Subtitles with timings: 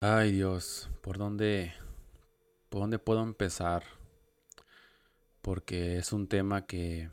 [0.00, 1.72] Ay Dios, ¿por dónde,
[2.68, 3.82] por dónde puedo empezar?
[5.42, 7.10] Porque es un tema que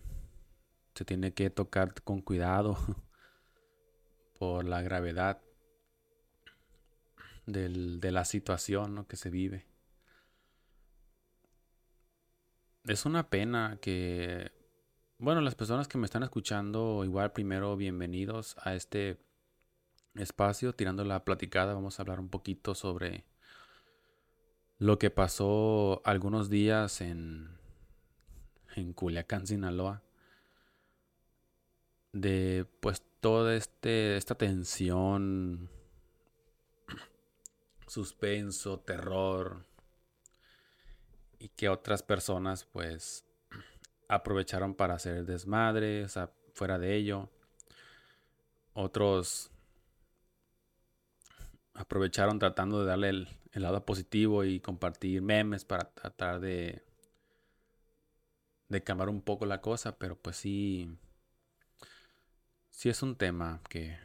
[0.94, 2.78] se tiene que tocar con cuidado
[4.38, 5.42] por la gravedad
[7.48, 9.08] de la situación ¿no?
[9.08, 9.66] que se vive.
[12.84, 14.52] Es una pena que,
[15.18, 19.18] bueno, las personas que me están escuchando, igual primero bienvenidos a este
[20.16, 23.26] espacio, tirando la platicada, vamos a hablar un poquito sobre
[24.78, 27.58] lo que pasó algunos días en,
[28.76, 30.04] en Culiacán, Sinaloa,
[32.12, 35.70] de pues toda este, esta tensión,
[37.88, 39.66] suspenso, terror,
[41.40, 43.26] y que otras personas pues
[44.08, 47.30] aprovecharon para hacer desmadre, o sea, fuera de ello.
[48.74, 49.52] Otros
[51.76, 56.84] aprovecharon tratando de darle el, lado positivo y compartir memes para tratar de,
[58.68, 60.90] de cambiar un poco la cosa, pero pues sí,
[62.70, 63.98] sí es un tema que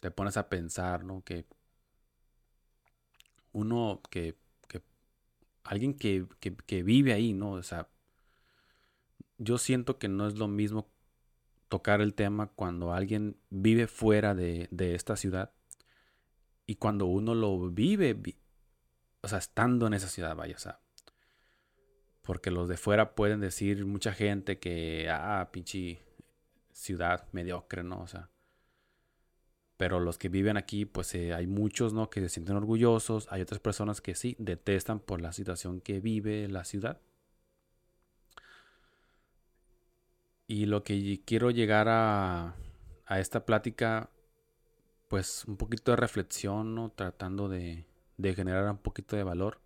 [0.00, 1.24] te pones a pensar, ¿no?
[1.24, 1.46] Que
[3.52, 4.36] uno, que,
[4.68, 4.82] que
[5.64, 7.52] alguien que, que, que vive ahí, ¿no?
[7.52, 7.88] O sea,
[9.38, 10.88] yo siento que no es lo mismo
[11.68, 15.52] tocar el tema cuando alguien vive fuera de, de esta ciudad
[16.68, 18.38] y cuando uno lo vive, vi-
[19.22, 20.80] o sea, estando en esa ciudad, vaya, o sea,
[22.22, 26.02] porque los de fuera pueden decir mucha gente que, ah, pinche
[26.72, 28.00] ciudad mediocre, ¿no?
[28.02, 28.30] O sea,
[29.76, 32.10] pero los que viven aquí, pues eh, hay muchos, ¿no?
[32.10, 36.48] Que se sienten orgullosos, hay otras personas que sí, detestan por la situación que vive
[36.48, 37.00] la ciudad.
[40.46, 42.54] Y lo que quiero llegar a,
[43.06, 44.10] a esta plática,
[45.08, 46.90] pues un poquito de reflexión, ¿no?
[46.90, 47.86] Tratando de,
[48.18, 49.60] de generar un poquito de valor.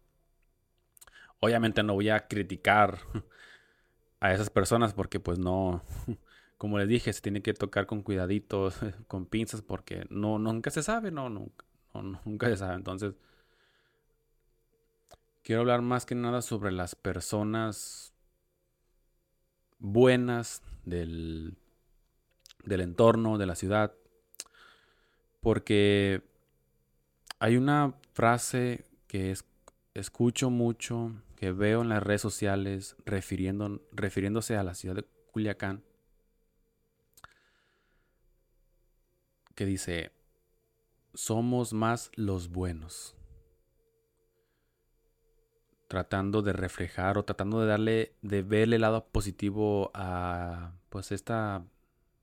[1.41, 2.98] Obviamente no voy a criticar
[4.20, 5.83] a esas personas porque pues no,
[6.58, 8.77] como les dije, se tiene que tocar con cuidaditos,
[9.08, 11.64] con pinzas porque no, nunca se sabe, no, nunca,
[11.95, 12.74] no, nunca se sabe.
[12.77, 13.14] Entonces,
[15.42, 18.14] quiero hablar más que nada sobre las personas
[19.80, 21.57] buenas del,
[22.64, 23.92] del entorno, de la ciudad,
[25.42, 26.23] porque
[27.39, 29.45] hay una frase que es-
[29.95, 35.83] escucho mucho, que veo en las redes sociales refiriéndose a la ciudad de Culiacán,
[39.55, 40.13] que dice,
[41.14, 43.14] somos más los buenos,
[45.89, 51.64] tratando de reflejar o tratando de darle, de verle el lado positivo a pues esta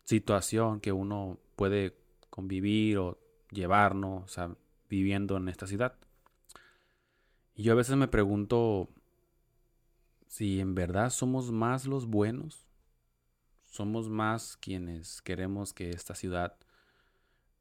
[0.06, 1.96] situación que uno puede
[2.39, 3.19] convivir o
[3.51, 4.19] llevar, ¿no?
[4.19, 4.55] O sea,
[4.89, 5.95] viviendo en esta ciudad.
[7.53, 8.88] Y yo a veces me pregunto
[10.29, 12.66] si en verdad somos más los buenos,
[13.66, 16.55] somos más quienes queremos que esta ciudad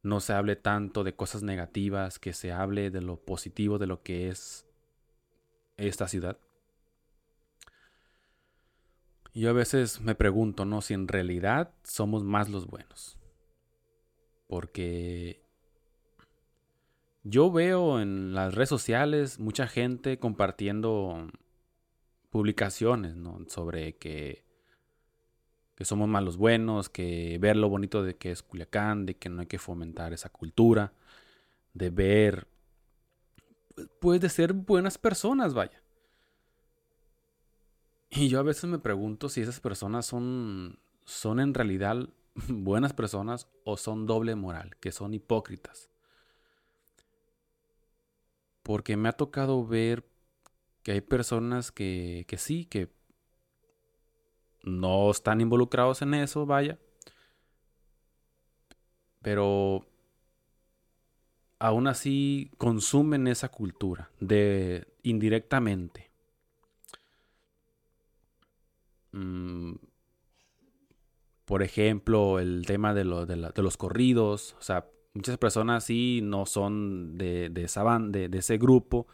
[0.04, 4.04] no se hable tanto de cosas negativas, que se hable de lo positivo de lo
[4.04, 4.64] que es
[5.76, 6.38] esta ciudad.
[9.34, 10.82] Yo a veces me pregunto, ¿no?
[10.82, 13.17] Si en realidad somos más los buenos.
[14.48, 15.40] Porque
[17.22, 21.28] yo veo en las redes sociales mucha gente compartiendo
[22.30, 23.38] publicaciones, ¿no?
[23.48, 24.44] Sobre que,
[25.74, 29.28] que somos más los buenos, que ver lo bonito de que es Culiacán, de que
[29.28, 30.92] no hay que fomentar esa cultura,
[31.74, 32.48] de ver,
[34.00, 35.82] pues de ser buenas personas, vaya.
[38.10, 42.08] Y yo a veces me pregunto si esas personas son, son en realidad
[42.48, 45.90] buenas personas o son doble moral, que son hipócritas.
[48.62, 50.04] Porque me ha tocado ver
[50.82, 52.92] que hay personas que, que sí, que
[54.62, 56.78] no están involucrados en eso, vaya,
[59.22, 59.86] pero
[61.58, 66.10] aún así consumen esa cultura de indirectamente.
[69.12, 69.74] Mm,
[71.48, 76.46] por ejemplo, el tema de, lo- de los corridos, o sea, muchas personas sí no
[76.46, 79.08] son de, de esa ban- de, ese grupo,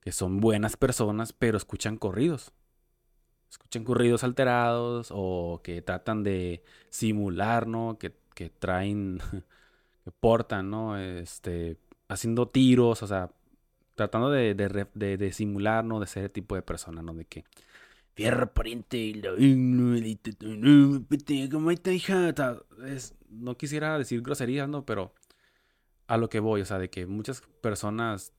[0.00, 2.52] que son buenas personas, pero escuchan corridos.
[3.50, 7.98] Escuchan corridos alterados o que tratan de simular, ¿no?
[7.98, 9.18] Que, que traen,
[10.04, 10.98] que portan, ¿no?
[10.98, 11.78] Este,
[12.08, 13.32] haciendo tiros, o sea,
[13.96, 16.00] tratando de, de, de- de simular, ¿no?
[16.00, 17.14] De ser el tipo de persona, ¿no?
[17.14, 17.44] De que
[18.18, 19.22] Fierro pariente y
[23.30, 24.84] no quisiera decir groserías, ¿no?
[24.84, 25.14] Pero
[26.08, 28.32] a lo que voy, o sea, de que muchas personas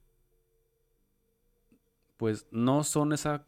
[2.18, 3.48] pues no son esa,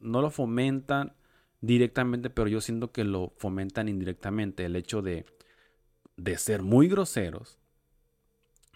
[0.00, 1.14] no lo fomentan
[1.60, 4.64] directamente, pero yo siento que lo fomentan indirectamente.
[4.64, 5.26] El hecho de,
[6.16, 7.58] de ser muy groseros,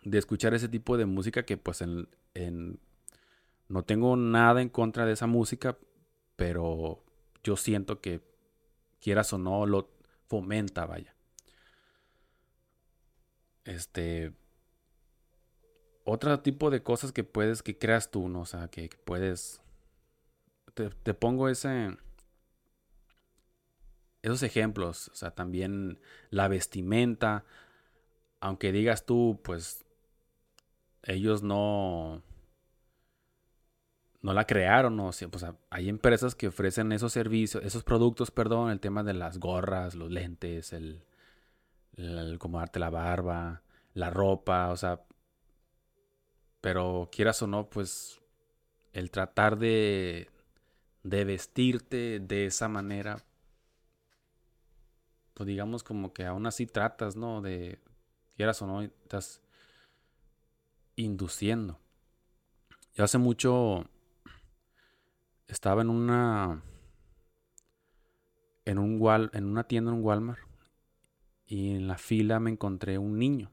[0.04, 2.78] de escuchar ese tipo de música que pues en, en,
[3.68, 5.78] no tengo nada en contra de esa música,
[6.40, 7.04] pero
[7.44, 8.22] yo siento que
[8.98, 9.90] quieras o no lo
[10.26, 11.14] fomenta, vaya.
[13.66, 14.32] Este
[16.04, 18.40] otro tipo de cosas que puedes que creas tú, ¿no?
[18.40, 19.60] O sea, que, puedes
[20.72, 21.98] te, te pongo ese
[24.22, 26.00] esos ejemplos, o sea, también
[26.30, 27.44] la vestimenta,
[28.40, 29.84] aunque digas tú, pues
[31.02, 32.22] ellos no
[34.22, 38.70] no la crearon, o sea, pues hay empresas que ofrecen esos servicios, esos productos, perdón,
[38.70, 41.04] el tema de las gorras, los lentes, el,
[41.96, 43.62] el, como darte la barba,
[43.94, 45.02] la ropa, o sea,
[46.60, 48.20] pero quieras o no, pues
[48.92, 50.28] el tratar de
[51.02, 53.24] de vestirte de esa manera,
[55.34, 57.40] pues digamos como que aún así tratas, ¿no?
[57.40, 57.78] De,
[58.36, 59.40] quieras o no, estás
[60.96, 61.78] induciendo.
[62.94, 63.86] Yo hace mucho
[65.52, 66.62] estaba en una
[68.64, 70.40] en un en una tienda en un Walmart
[71.46, 73.50] y en la fila me encontré un niño.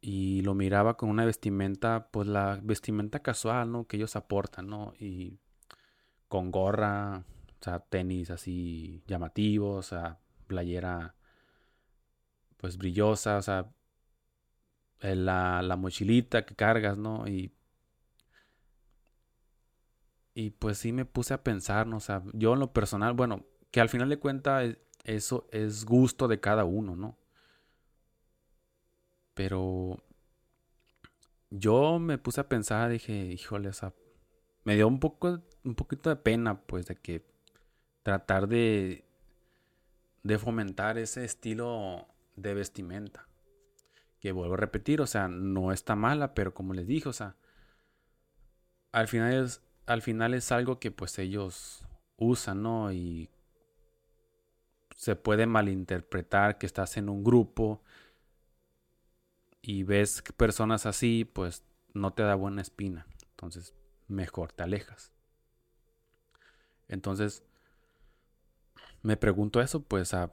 [0.00, 4.94] Y lo miraba con una vestimenta pues la vestimenta casual no que ellos aportan no
[4.98, 5.38] y
[6.28, 7.24] con gorra
[7.62, 11.14] o sea, tenis así llamativos, o sea, playera
[12.56, 13.70] pues brillosa, o sea,
[15.00, 17.28] eh, la, la mochilita que cargas, ¿no?
[17.28, 17.52] Y,
[20.34, 21.98] y pues sí me puse a pensar, ¿no?
[21.98, 26.28] O sea, yo en lo personal, bueno, que al final de cuentas eso es gusto
[26.28, 27.18] de cada uno, ¿no?
[29.34, 30.02] Pero
[31.50, 33.94] yo me puse a pensar, dije, híjole, o sea,
[34.64, 37.26] me dio un poco, un poquito de pena, pues, de que
[38.02, 39.04] tratar de,
[40.22, 43.28] de fomentar ese estilo de vestimenta.
[44.20, 47.36] Que vuelvo a repetir, o sea, no está mala, pero como les dije, o sea,
[48.92, 51.84] al final es, al final es algo que pues ellos
[52.16, 52.92] usan, ¿no?
[52.92, 53.30] Y
[54.96, 57.82] se puede malinterpretar que estás en un grupo
[59.60, 61.64] y ves personas así, pues
[61.94, 63.06] no te da buena espina.
[63.30, 63.74] Entonces,
[64.08, 65.12] mejor te alejas.
[66.88, 67.42] Entonces,
[69.02, 70.30] me pregunto eso, pues a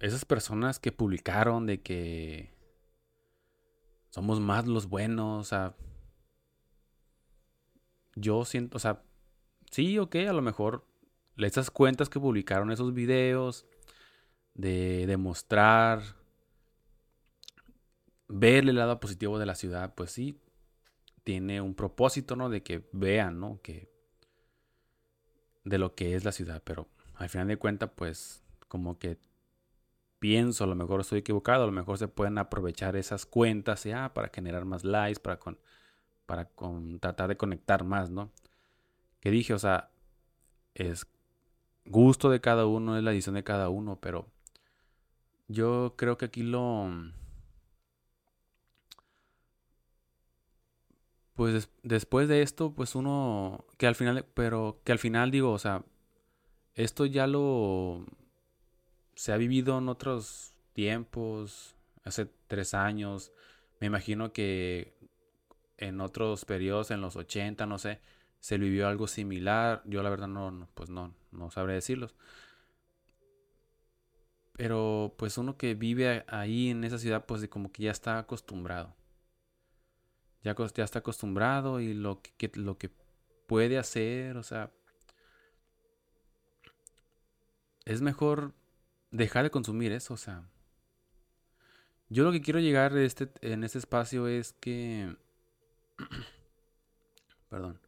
[0.00, 2.52] esas personas que publicaron de que
[4.10, 5.74] somos más los buenos, sea,
[8.20, 9.02] yo siento, o sea,
[9.70, 10.86] sí, ok, a lo mejor
[11.36, 13.66] esas cuentas que publicaron esos videos
[14.54, 16.02] de demostrar,
[18.28, 20.40] ver el lado positivo de la ciudad, pues sí,
[21.24, 22.48] tiene un propósito, ¿no?
[22.48, 23.60] De que vean, ¿no?
[23.62, 23.90] Que
[25.64, 29.18] de lo que es la ciudad, pero al final de cuentas, pues como que
[30.18, 34.12] pienso, a lo mejor estoy equivocado, a lo mejor se pueden aprovechar esas cuentas ya
[34.14, 35.58] para generar más likes, para, con,
[36.28, 38.30] para con, tratar de conectar más, ¿no?
[39.20, 39.90] Que dije, o sea,
[40.74, 41.06] es
[41.86, 44.28] gusto de cada uno, es la edición de cada uno, pero
[45.48, 46.90] yo creo que aquí lo...
[51.34, 55.58] Pues después de esto, pues uno, que al final, pero que al final digo, o
[55.58, 55.84] sea,
[56.74, 58.04] esto ya lo
[59.14, 61.74] se ha vivido en otros tiempos,
[62.04, 63.32] hace tres años.
[63.80, 64.97] Me imagino que
[65.78, 68.00] en otros periodos, en los 80, no sé,
[68.40, 69.82] se vivió algo similar.
[69.86, 72.14] Yo la verdad no, pues no, no sabré decirlos.
[74.52, 78.94] Pero pues uno que vive ahí en esa ciudad, pues como que ya está acostumbrado.
[80.42, 82.90] Ya, ya está acostumbrado y lo que, lo que
[83.46, 84.72] puede hacer, o sea,
[87.84, 88.52] es mejor
[89.10, 90.42] dejar de consumir eso, o sea.
[92.10, 95.16] Yo lo que quiero llegar este, en este espacio es que...
[97.48, 97.80] Perdón.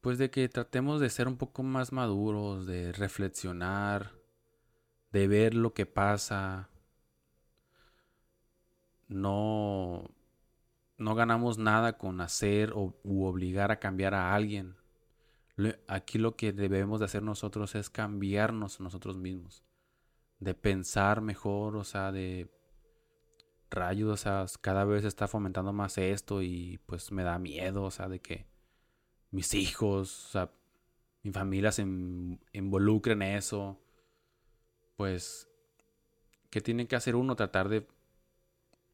[0.00, 4.12] Pues de que tratemos de ser un poco más maduros, de reflexionar,
[5.12, 6.70] de ver lo que pasa.
[9.08, 10.10] No,
[10.96, 14.76] no ganamos nada con hacer o u obligar a cambiar a alguien.
[15.88, 19.64] Aquí lo que debemos de hacer nosotros es cambiarnos nosotros mismos.
[20.38, 22.50] De pensar mejor, o sea, de
[23.70, 27.90] rayos, o sea, cada vez está fomentando más esto y pues me da miedo, o
[27.90, 28.46] sea, de que
[29.30, 30.52] mis hijos, o sea,
[31.22, 31.82] mi familia se
[32.52, 33.78] involucren en eso.
[34.96, 35.48] Pues,
[36.50, 37.36] ¿qué tiene que hacer uno?
[37.36, 37.86] Tratar de,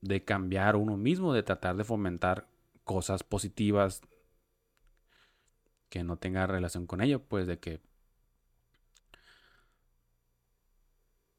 [0.00, 2.48] de cambiar uno mismo, de tratar de fomentar
[2.84, 4.02] cosas positivas
[5.88, 7.80] que no tenga relación con ello, pues de que,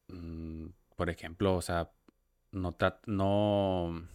[0.07, 1.91] mm, por ejemplo, o sea,
[2.51, 2.75] no,
[3.05, 4.07] no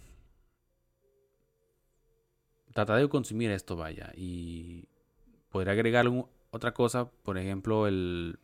[2.73, 4.89] trata de consumir esto, vaya, y
[5.51, 6.07] podría agregar
[6.51, 8.39] otra cosa, por ejemplo, el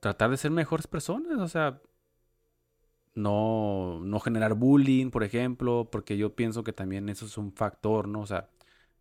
[0.00, 1.80] tratar de ser mejores personas, o sea,
[3.14, 8.06] no, no generar bullying, por ejemplo, porque yo pienso que también eso es un factor,
[8.06, 8.20] ¿no?
[8.20, 8.48] O sea,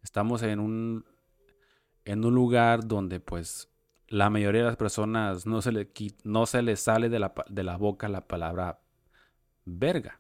[0.02, 1.06] estamos en un,
[2.06, 3.70] en un lugar donde pues
[4.08, 5.90] la mayoría de las personas no se le,
[6.24, 8.80] no se les sale de la, de la boca la palabra
[9.66, 10.20] verga.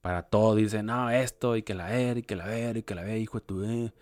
[0.00, 2.94] Para todo dicen, no, esto, y que la ver, y que la ver, y que
[2.94, 3.64] la ver, hijo de tu...
[3.64, 3.92] Eh".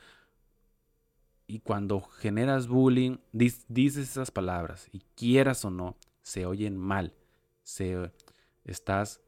[1.46, 7.14] Y cuando generas bullying, dices esas palabras, y quieras o no, se oyen mal.
[7.62, 8.10] Se,
[8.64, 9.20] estás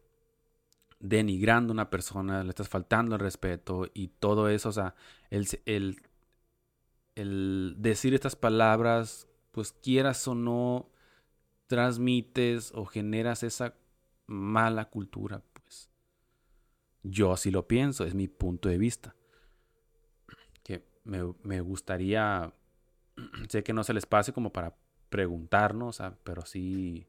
[0.98, 4.94] denigrando a una persona, le estás faltando el respeto y todo eso, o sea,
[5.30, 6.02] el, el,
[7.14, 10.90] el decir estas palabras, pues quieras o no,
[11.66, 13.74] transmites o generas esa
[14.26, 15.88] mala cultura, pues.
[17.02, 19.16] Yo así lo pienso, es mi punto de vista.
[20.62, 22.52] Que me, me gustaría,
[23.48, 24.76] sé que no se les pase como para
[25.08, 27.06] preguntarnos, pero sí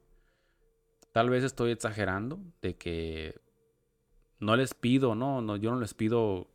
[1.12, 3.42] Tal vez estoy exagerando de que
[4.40, 6.48] no les pido, no, no, yo no les pido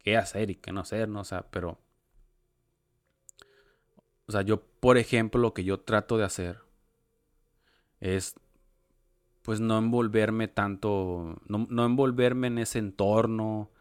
[0.00, 1.78] qué hacer y qué no hacer, no, o sea, pero
[4.26, 6.60] o sea, yo por ejemplo lo que yo trato de hacer
[7.98, 8.36] es
[9.42, 13.72] pues no envolverme tanto, no, envolverme en ese entorno,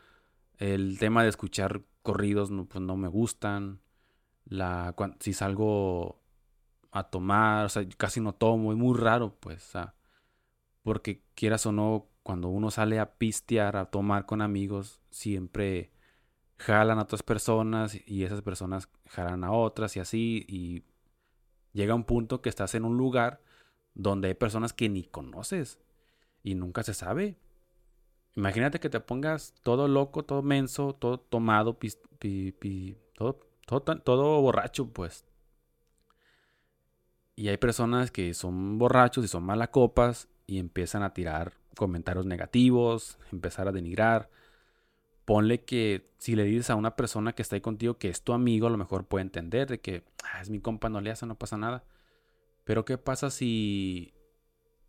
[0.58, 3.82] el tema de escuchar corridos no, pues no me gustan,
[4.46, 6.24] la, si salgo
[6.90, 9.74] a tomar, o sea, casi no tomo, es muy raro, pues,
[10.82, 15.92] porque quieras o no, cuando uno sale a pistear, a tomar con amigos, siempre
[16.58, 20.84] jalan a otras personas y esas personas jalan a otras y así, y
[21.76, 23.42] llega un punto que estás en un lugar
[23.94, 25.80] donde hay personas que ni conoces
[26.42, 27.38] y nunca se sabe.
[28.36, 31.78] Imagínate que te pongas todo loco, todo menso, todo tomado,
[33.14, 35.26] todo, todo, todo borracho, pues
[37.36, 43.18] y hay personas que son borrachos y son malacopas y empiezan a tirar comentarios negativos,
[43.32, 44.30] empezar a denigrar.
[45.26, 48.34] Ponle que si le dices a una persona que está ahí contigo que es tu
[48.34, 51.26] amigo, a lo mejor puede entender de que ah, es mi compa, no le hace,
[51.26, 51.84] no pasa nada.
[52.64, 54.14] Pero ¿qué pasa si,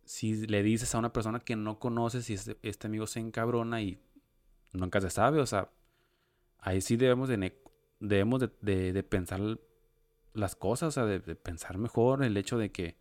[0.05, 3.81] si le dices a una persona que no conoces y este, este amigo se encabrona
[3.81, 3.99] y
[4.73, 5.39] nunca se sabe?
[5.39, 5.71] O sea,
[6.59, 7.59] ahí sí debemos de,
[7.99, 9.41] debemos de, de pensar
[10.37, 12.97] las cosas, o sea, de, pensar mejor, el hecho de que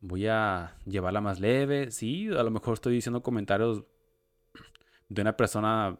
[0.00, 1.90] voy a llevarla más leve.
[1.90, 3.84] Sí, a lo mejor estoy diciendo comentarios
[5.08, 5.98] de una persona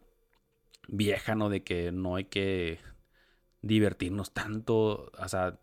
[0.89, 1.49] vieja, ¿no?
[1.49, 2.81] De que no hay que
[3.63, 5.59] divertirnos tanto, o sea,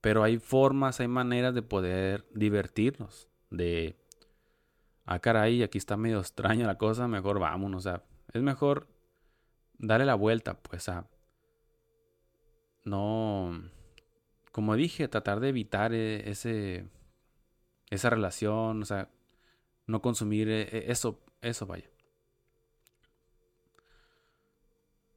[0.00, 3.96] pero hay formas, hay maneras de poder divertirnos, de,
[5.06, 8.88] ah, caray, aquí está medio extraña la cosa, mejor vámonos, o sea, es mejor
[9.78, 11.08] darle la vuelta, pues, a,
[12.84, 13.62] no,
[14.52, 16.86] como dije, tratar de evitar eh, ese,
[17.90, 19.10] esa relación, o sea,
[19.86, 21.90] no consumir eh, eh, eso, eso vaya.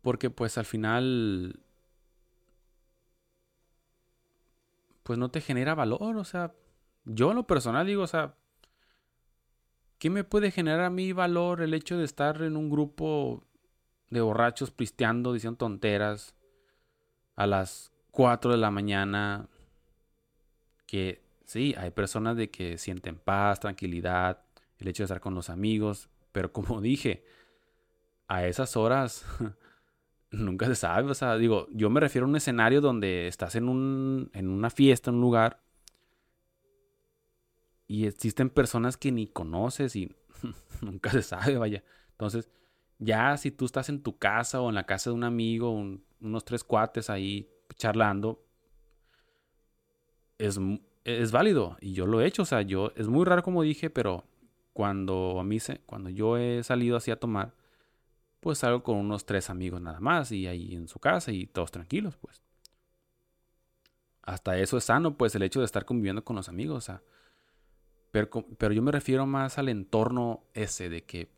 [0.08, 1.60] Porque pues al final,
[5.04, 6.54] pues no te genera valor, o sea,
[7.04, 8.34] yo en lo personal digo, o sea,
[10.00, 13.44] ¿qué me puede generar a mí valor el hecho de estar en un grupo
[14.10, 16.36] de borrachos pristeando, diciendo tonteras
[17.36, 19.50] a las 4 de la mañana,
[20.86, 24.42] que sí, hay personas de que sienten paz, tranquilidad,
[24.78, 27.26] el hecho de estar con los amigos, pero como dije,
[28.30, 29.26] a esas horas
[30.32, 33.70] nunca se sabe, o sea, digo, yo me refiero a un escenario donde estás en,
[33.70, 35.62] un, en una fiesta, en un lugar,
[37.88, 40.14] y existen personas que ni conoces y
[40.82, 41.84] nunca se sabe, vaya.
[42.12, 42.50] Entonces,
[43.00, 45.72] ya si tú estás en tu casa o en la casa de un amigo,
[46.20, 48.44] unos tres cuates ahí charlando,
[50.38, 50.60] es,
[51.06, 51.78] es válido.
[51.80, 52.42] Y yo lo he hecho.
[52.42, 54.26] O sea, yo, es muy raro como dije, pero
[54.74, 57.54] cuando a mí se, cuando yo he salido así a tomar,
[58.48, 61.70] pues salgo con unos tres amigos nada más y ahí en su casa y todos
[61.70, 62.42] tranquilos, pues.
[64.22, 66.90] Hasta eso es sano, pues el hecho de estar conviviendo con los amigos.
[68.10, 71.30] Pero, pero yo me refiero más al entorno ese de que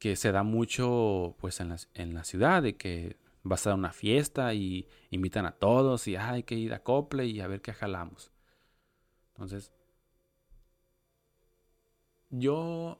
[0.00, 3.92] que se da mucho pues en la, en la ciudad, de que vas a una
[3.92, 7.72] fiesta y invitan a todos y hay que ir a Cople y a ver qué
[7.72, 8.32] jalamos.
[9.28, 9.70] Entonces,
[12.30, 12.98] yo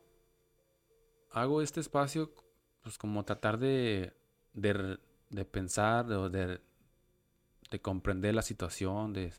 [1.32, 2.34] hago este espacio,
[2.82, 4.12] pues como tratar de,
[4.52, 4.98] de,
[5.30, 6.60] de pensar, de,
[7.70, 9.32] de, comprender la situación, de,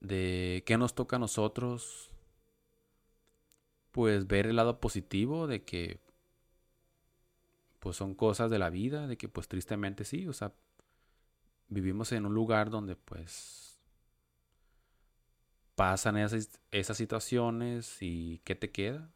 [0.00, 2.10] de qué nos toca a nosotros,
[3.92, 6.00] pues ver el lado positivo de que
[7.80, 10.52] pues son cosas de la vida, de que pues tristemente sí, o sea,
[11.68, 13.80] vivimos en un lugar donde pues
[15.76, 19.12] pasan esas, esas situaciones y ¿qué te queda?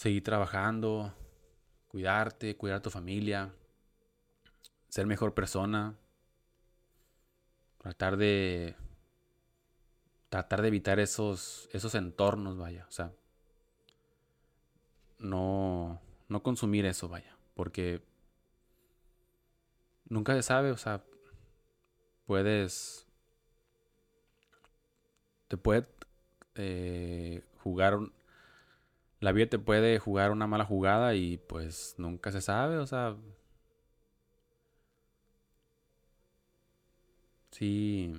[0.00, 1.12] Seguir trabajando,
[1.88, 3.52] cuidarte, cuidar a tu familia,
[4.88, 5.94] ser mejor persona,
[7.76, 8.76] tratar de
[10.30, 13.12] tratar de evitar esos esos entornos, vaya, o sea,
[15.18, 18.02] no no consumir eso, vaya, porque
[20.08, 21.04] nunca se sabe, o sea,
[22.24, 23.06] puedes,
[25.48, 25.86] te puede
[26.54, 27.98] eh, jugar,
[29.20, 33.16] la vida te puede jugar una mala jugada y pues nunca se sabe, o sea,
[37.50, 38.12] sí.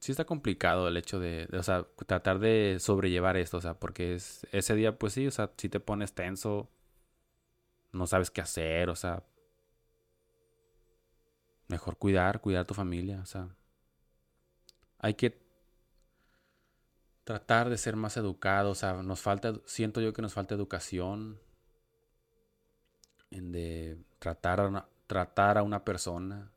[0.00, 4.14] sí está complicado el hecho de, o sea, tratar de sobrellevar esto, o sea, porque
[4.14, 6.70] es, ese día, pues sí, o sea, si te pones tenso,
[7.92, 9.24] no sabes qué hacer, o sea,
[11.68, 13.48] mejor cuidar, cuidar a tu familia, o sea,
[14.98, 15.49] hay que
[17.30, 21.38] tratar de ser más educados, o sea, nos falta, siento yo que nos falta educación
[23.30, 26.50] en de tratar a una, tratar a una persona,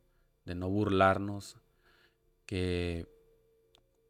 [0.46, 1.58] de no burlarnos,
[2.48, 3.08] que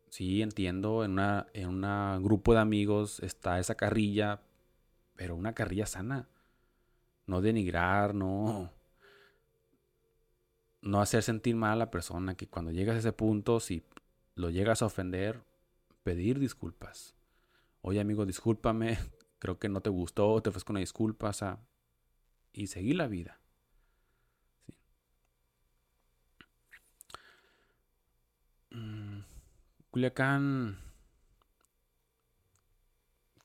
[0.09, 4.41] Sí, entiendo, en una en un grupo de amigos está esa carrilla,
[5.15, 6.29] pero una carrilla sana.
[7.25, 8.71] No denigrar, no
[10.81, 13.83] no hacer sentir mal a la persona, que cuando llegas a ese punto, si
[14.35, 15.41] lo llegas a ofender,
[16.03, 17.15] pedir disculpas.
[17.81, 18.97] Oye, amigo, discúlpame,
[19.39, 21.59] creo que no te gustó, te ofrezco una disculpa, o sea,
[22.51, 23.39] y seguir la vida.
[29.91, 30.79] Culiacán,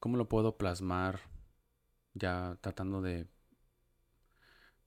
[0.01, 1.21] ¿cómo lo puedo plasmar?
[2.15, 3.27] Ya tratando de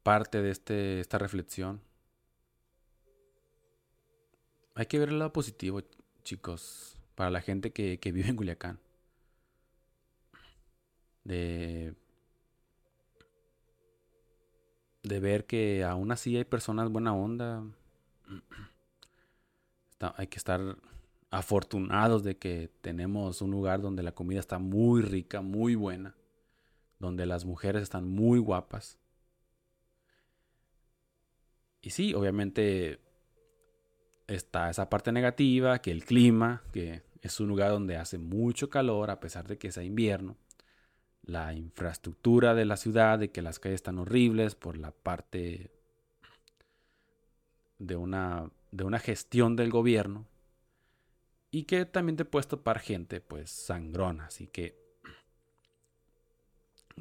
[0.01, 1.81] parte de este, esta reflexión.
[4.73, 5.81] Hay que ver el lado positivo,
[6.23, 8.79] chicos, para la gente que, que vive en Culiacán.
[11.23, 11.93] De,
[15.03, 17.63] de ver que aún así hay personas buena onda.
[19.99, 20.77] hay que estar
[21.29, 26.15] afortunados de que tenemos un lugar donde la comida está muy rica, muy buena,
[26.99, 28.97] donde las mujeres están muy guapas.
[31.81, 32.99] Y sí, obviamente
[34.35, 39.11] está esa parte negativa, que el clima, que es un lugar donde hace mucho calor
[39.11, 40.37] a pesar de que sea invierno.
[41.23, 45.71] La infraestructura de la ciudad, de que las calles están horribles por la parte
[47.77, 50.25] de una, de una gestión del gobierno
[51.51, 54.27] y que también te puedes topar gente, pues, sangrona.
[54.27, 54.79] Así que,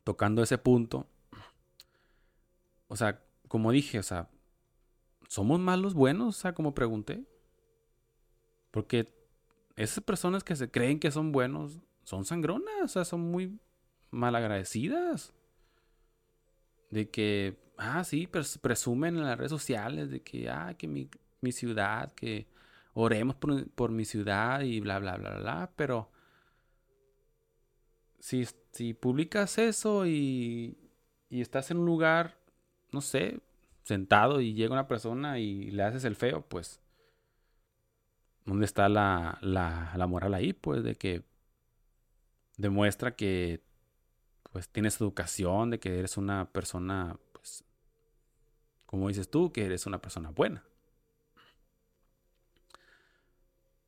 [0.04, 1.06] tocando ese punto,
[2.88, 4.28] o sea, como dije, o sea,
[5.30, 6.36] ¿somos malos buenos?
[6.36, 7.24] O sea, como pregunté.
[8.72, 9.14] Porque
[9.76, 13.60] esas personas que se creen que son buenos son sangronas, o sea, son muy
[14.10, 15.32] malagradecidas.
[16.90, 21.08] De que, ah, sí, presumen en las redes sociales de que, ah, que mi,
[21.40, 22.48] mi ciudad, que
[22.92, 26.10] oremos por, mi ciudad y bla, bla, bla, bla, pero
[28.18, 30.76] si, si publicas eso y,
[31.28, 32.36] y estás en un lugar,
[32.90, 33.40] no sé,
[33.90, 36.80] sentado y llega una persona y le haces el feo, pues,
[38.44, 40.52] ¿dónde está la, la, moral ahí?
[40.52, 41.24] Pues de que
[42.56, 43.62] demuestra que
[44.52, 47.64] pues tienes educación, de que eres una persona, pues,
[48.86, 50.62] como dices tú, que eres una persona buena.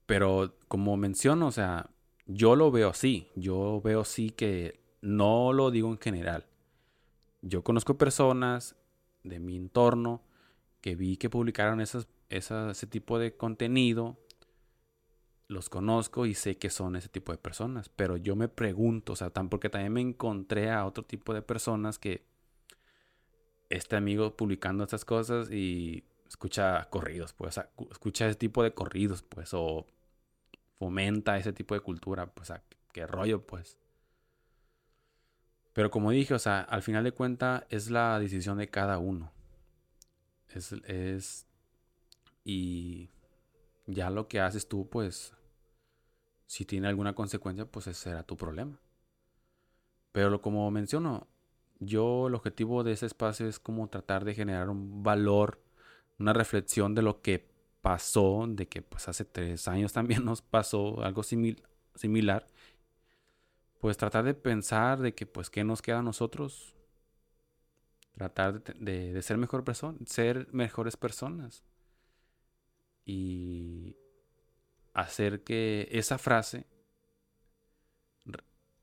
[0.06, 1.90] Pero como menciono, o sea,
[2.26, 3.30] yo lo veo así.
[3.36, 6.46] Yo veo así que no lo digo en general.
[7.40, 8.76] Yo conozco personas
[9.24, 10.22] de mi entorno
[10.80, 14.18] que vi que publicaron esas, ese tipo de contenido.
[15.48, 17.88] Los conozco y sé que son ese tipo de personas.
[17.88, 21.98] Pero yo me pregunto, o sea, porque también me encontré a otro tipo de personas
[21.98, 22.24] que
[23.68, 29.50] este amigo publicando estas cosas y escucha corridos, pues, escucha ese tipo de corridos, pues,
[29.52, 29.86] o
[30.78, 32.52] fomenta ese tipo de cultura, pues,
[32.92, 33.78] qué rollo, pues.
[35.72, 39.32] Pero como dije, o sea, al final de cuentas es la decisión de cada uno.
[40.48, 41.46] Es, es,
[42.44, 43.10] y
[43.86, 45.34] ya lo que haces tú, pues,
[46.46, 48.78] si tiene alguna consecuencia, pues ese será tu problema.
[50.12, 51.26] Pero como menciono,
[51.80, 55.62] yo el objetivo de ese espacio es como tratar de generar un valor,
[56.18, 61.02] una reflexión de lo que pasó, de que pues hace tres años también nos pasó
[61.02, 62.46] algo similar.
[63.82, 66.76] Pues tratar de pensar de que pues qué nos queda a nosotros.
[68.12, 71.64] Tratar de, de ser mejor persona, ser mejores personas.
[73.04, 73.96] Y
[74.94, 76.64] hacer que esa frase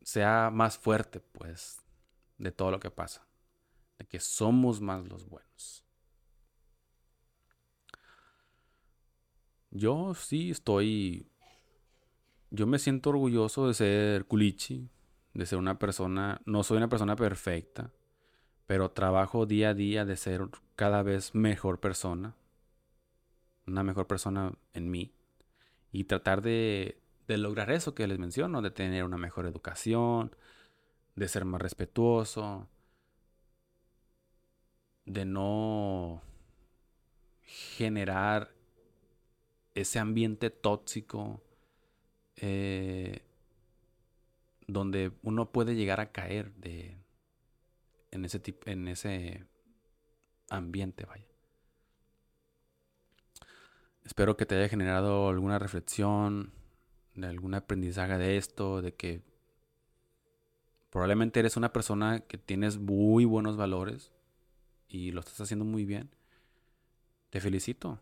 [0.02, 1.78] sea más fuerte, pues,
[2.38, 3.26] de todo lo que pasa.
[4.00, 5.86] De que somos más los buenos.
[9.72, 11.32] Yo sí estoy.
[12.52, 14.90] Yo me siento orgulloso de ser culichi,
[15.34, 16.42] de ser una persona.
[16.46, 17.92] No soy una persona perfecta,
[18.66, 22.36] pero trabajo día a día de ser cada vez mejor persona.
[23.68, 25.14] Una mejor persona en mí.
[25.92, 30.36] Y tratar de, de lograr eso que les menciono, de tener una mejor educación,
[31.16, 32.68] de ser más respetuoso,
[35.06, 36.22] de no
[37.42, 38.52] generar
[39.76, 41.42] ese ambiente tóxico
[42.42, 43.22] eh,
[44.68, 46.98] donde uno puede llegar a caer de,
[48.12, 49.46] en, ese en ese
[50.50, 51.26] ambiente, vaya.
[54.04, 56.52] Espero que te haya generado alguna reflexión,
[57.14, 59.22] de algún aprendizaje de esto, de que
[60.90, 64.12] probablemente eres una persona que tienes muy buenos valores
[64.88, 66.10] y lo estás haciendo muy bien.
[67.30, 68.00] Te felicito.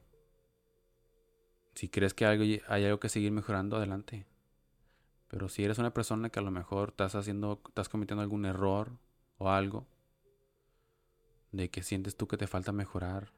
[1.77, 4.25] Si crees que hay algo que seguir mejorando, adelante.
[5.27, 8.97] Pero si eres una persona que a lo mejor estás haciendo, estás cometiendo algún error
[9.37, 9.85] o algo,
[11.51, 13.31] de que sientes tú que te falta mejorar,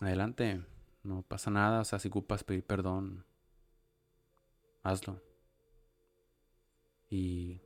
[0.00, 0.64] adelante.
[1.02, 3.24] No pasa nada, o sea, si ocupas pedir perdón,
[4.84, 5.20] hazlo.
[7.10, 7.60] Y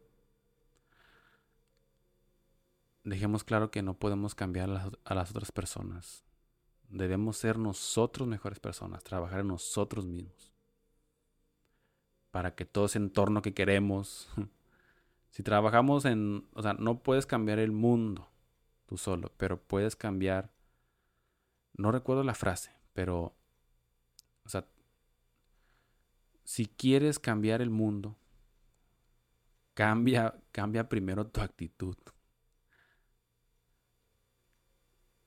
[3.04, 4.70] dejemos claro que no podemos cambiar
[5.04, 6.24] a las, otras personas.
[6.90, 10.52] Debemos ser nosotros mejores personas, trabajar en nosotros mismos.
[12.30, 14.28] Para que todo ese entorno que queremos,
[15.30, 18.30] si trabajamos en, o sea, no puedes cambiar el mundo
[18.90, 20.50] tú solo, pero puedes cambiar,
[21.74, 23.36] no recuerdo la frase, pero,
[24.44, 24.66] o sea,
[26.42, 28.16] si quieres cambiar el mundo,
[29.74, 31.96] cambia, cambia primero tu actitud.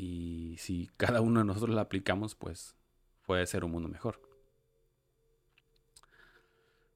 [0.06, 2.76] Y si cada uno de nosotros la aplicamos, pues
[3.26, 4.22] puede ser un mundo mejor.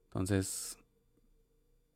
[0.06, 0.78] Entonces,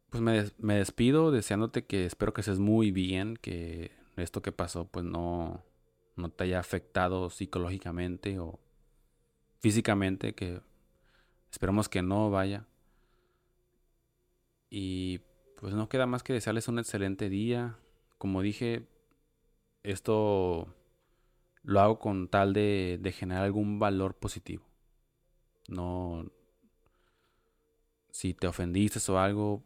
[0.09, 5.03] pues me, despido deseándote que espero que estés muy bien, que esto que pasó pues
[5.05, 5.63] no,
[6.15, 8.59] no te haya afectado psicológicamente o
[9.59, 10.61] físicamente, que
[11.51, 12.65] Esperamos que no vaya.
[14.69, 15.19] Y
[15.59, 17.77] pues no queda más que desearles un excelente día.
[18.17, 18.87] Como dije,
[19.83, 20.73] esto
[21.63, 24.65] lo hago con tal de, generar algún valor positivo.
[25.67, 26.25] No.
[28.11, 29.63] Si te ofendiste o algo,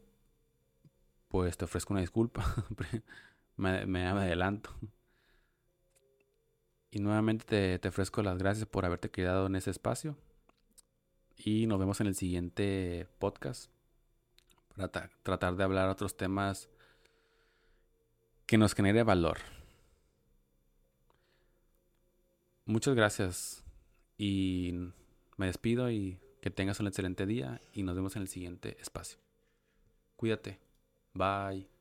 [1.27, 2.43] pues te ofrezco una disculpa.
[3.57, 4.71] me, me, adelanto.
[6.91, 10.17] Y nuevamente te, te ofrezco las gracias por haberte quedado en ese espacio.
[11.37, 13.69] Y nos vemos en el siguiente podcast
[14.75, 16.69] para tratar de hablar otros temas
[18.45, 19.39] que nos genere valor.
[22.65, 23.63] Muchas gracias
[24.17, 24.73] y
[25.37, 29.19] me despido y que tengas un excelente día y nos vemos en el siguiente espacio.
[30.15, 30.59] Cuídate.
[31.13, 31.74] Bye.